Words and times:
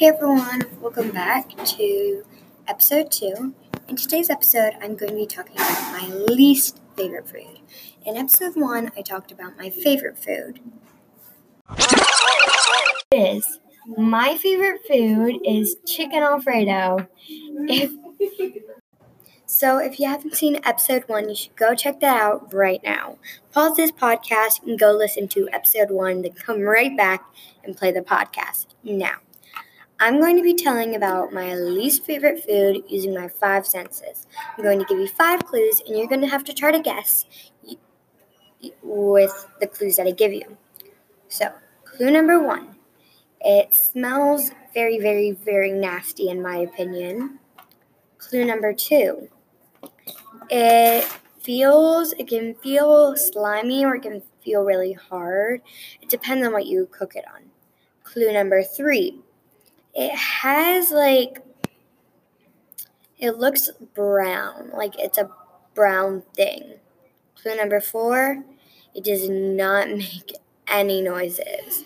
Hey 0.00 0.06
everyone, 0.06 0.62
welcome 0.80 1.10
back 1.10 1.54
to 1.62 2.24
episode 2.66 3.12
two. 3.12 3.54
In 3.86 3.96
today's 3.96 4.30
episode, 4.30 4.72
I'm 4.80 4.96
going 4.96 5.10
to 5.10 5.16
be 5.18 5.26
talking 5.26 5.56
about 5.56 5.92
my 5.92 6.08
least 6.08 6.80
favorite 6.96 7.28
food. 7.28 7.60
In 8.06 8.16
episode 8.16 8.56
one, 8.56 8.90
I 8.96 9.02
talked 9.02 9.30
about 9.30 9.58
my 9.58 9.68
favorite 9.68 10.16
food. 10.16 10.60
Is 13.12 13.60
my 13.98 14.38
favorite 14.38 14.80
food 14.88 15.38
is 15.44 15.76
chicken 15.86 16.22
alfredo. 16.22 17.06
If 17.68 17.92
so, 19.44 19.76
if 19.76 20.00
you 20.00 20.08
haven't 20.08 20.34
seen 20.34 20.60
episode 20.64 21.04
one, 21.08 21.28
you 21.28 21.34
should 21.34 21.56
go 21.56 21.74
check 21.74 22.00
that 22.00 22.22
out 22.22 22.54
right 22.54 22.80
now. 22.82 23.18
Pause 23.52 23.76
this 23.76 23.92
podcast 23.92 24.62
and 24.62 24.78
go 24.78 24.92
listen 24.92 25.28
to 25.28 25.46
episode 25.52 25.90
one, 25.90 26.22
then 26.22 26.32
come 26.32 26.62
right 26.62 26.96
back 26.96 27.22
and 27.62 27.76
play 27.76 27.92
the 27.92 28.00
podcast 28.00 28.68
now. 28.82 29.16
I'm 30.02 30.18
going 30.18 30.38
to 30.38 30.42
be 30.42 30.54
telling 30.54 30.96
about 30.96 31.30
my 31.30 31.54
least 31.54 32.04
favorite 32.04 32.42
food 32.42 32.82
using 32.88 33.14
my 33.14 33.28
five 33.28 33.66
senses. 33.66 34.26
I'm 34.56 34.64
going 34.64 34.78
to 34.78 34.86
give 34.86 34.98
you 34.98 35.06
five 35.06 35.44
clues, 35.44 35.82
and 35.86 35.96
you're 35.96 36.06
going 36.06 36.22
to 36.22 36.26
have 36.26 36.42
to 36.44 36.54
try 36.54 36.72
to 36.72 36.80
guess 36.80 37.26
with 38.82 39.46
the 39.60 39.66
clues 39.66 39.96
that 39.96 40.06
I 40.06 40.12
give 40.12 40.32
you. 40.32 40.56
So, 41.28 41.52
clue 41.84 42.10
number 42.10 42.42
one 42.42 42.76
it 43.42 43.74
smells 43.74 44.52
very, 44.74 44.98
very, 44.98 45.32
very 45.32 45.72
nasty, 45.72 46.28
in 46.30 46.42
my 46.42 46.56
opinion. 46.56 47.38
Clue 48.16 48.46
number 48.46 48.72
two 48.72 49.28
it 50.48 51.04
feels, 51.40 52.12
it 52.14 52.26
can 52.26 52.54
feel 52.54 53.16
slimy 53.16 53.84
or 53.84 53.96
it 53.96 54.02
can 54.02 54.22
feel 54.42 54.62
really 54.62 54.94
hard. 54.94 55.60
It 56.00 56.08
depends 56.08 56.46
on 56.46 56.52
what 56.54 56.66
you 56.66 56.88
cook 56.90 57.16
it 57.16 57.24
on. 57.32 57.42
Clue 58.02 58.32
number 58.32 58.62
three 58.62 59.20
it 59.94 60.14
has 60.14 60.90
like 60.90 61.38
it 63.18 63.32
looks 63.32 63.68
brown, 63.94 64.70
like 64.72 64.98
it's 64.98 65.18
a 65.18 65.30
brown 65.74 66.22
thing. 66.34 66.74
Clue 67.40 67.56
number 67.56 67.80
four, 67.80 68.42
it 68.94 69.04
does 69.04 69.28
not 69.28 69.88
make 69.96 70.32
any 70.66 71.02
noises. 71.02 71.84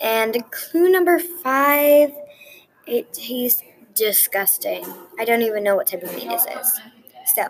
And 0.00 0.48
clue 0.52 0.90
number 0.90 1.18
five, 1.18 2.12
it 2.86 3.12
tastes 3.12 3.62
disgusting. 3.94 4.84
I 5.18 5.24
don't 5.24 5.42
even 5.42 5.64
know 5.64 5.74
what 5.74 5.88
type 5.88 6.04
of 6.04 6.14
meat 6.14 6.28
this 6.28 6.46
is. 6.46 6.80
So, 7.34 7.48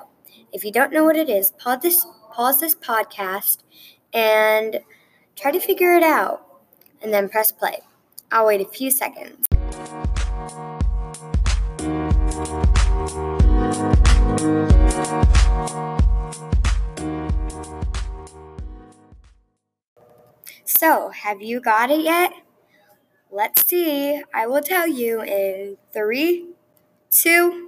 if 0.52 0.64
you 0.64 0.72
don't 0.72 0.92
know 0.92 1.04
what 1.04 1.16
it 1.16 1.28
is, 1.28 1.50
pause 1.52 1.80
this 1.82 2.06
pause 2.32 2.60
this 2.60 2.74
podcast 2.74 3.58
and 4.14 4.80
try 5.36 5.50
to 5.50 5.60
figure 5.60 5.94
it 5.94 6.02
out 6.02 6.46
and 7.02 7.12
then 7.12 7.28
press 7.28 7.52
play. 7.52 7.80
I'll 8.32 8.46
wait 8.46 8.60
a 8.60 8.64
few 8.64 8.90
seconds. 8.90 9.47
So, 20.64 21.10
have 21.10 21.42
you 21.42 21.60
got 21.60 21.90
it 21.90 22.02
yet? 22.02 22.32
Let's 23.32 23.66
see. 23.66 24.22
I 24.32 24.46
will 24.46 24.62
tell 24.62 24.86
you 24.86 25.20
in 25.22 25.76
three, 25.92 26.50
two, 27.10 27.67